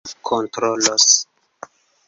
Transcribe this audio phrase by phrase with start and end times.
[0.27, 1.03] kontrolos